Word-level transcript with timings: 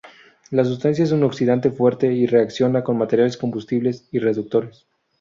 La 0.49 0.65
sustancia 0.65 1.03
es 1.03 1.11
un 1.11 1.21
oxidante 1.23 1.69
fuerte 1.69 2.11
y 2.11 2.25
reacciona 2.25 2.83
con 2.83 2.97
materiales 2.97 3.37
combustibles 3.37 4.09
y 4.11 4.17
reductores. 4.17 4.87